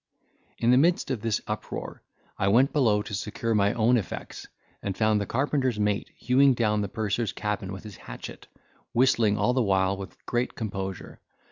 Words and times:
In 0.57 0.71
the 0.71 0.79
midst 0.79 1.11
of 1.11 1.21
this 1.21 1.41
uproar, 1.45 2.01
I 2.35 2.47
went 2.47 2.73
below 2.73 3.03
to 3.03 3.13
secure 3.13 3.53
my 3.53 3.71
own 3.73 3.97
effects, 3.97 4.47
and 4.81 4.97
found 4.97 5.21
the 5.21 5.27
carpenter's 5.27 5.79
mate 5.79 6.09
hewing 6.17 6.55
down 6.55 6.81
the 6.81 6.89
purser's 6.89 7.33
cabin 7.33 7.71
with 7.71 7.83
his 7.83 7.97
hatchet, 7.97 8.47
whistling 8.93 9.37
all 9.37 9.53
the 9.53 9.61
while 9.61 9.95
with 9.95 10.17
great 10.25 10.55
composure. 10.55 11.19